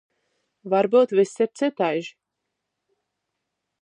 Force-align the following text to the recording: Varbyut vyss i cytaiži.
Varbyut 0.73 1.13
vyss 1.19 1.43
i 1.45 1.47
cytaiži. 1.61 2.17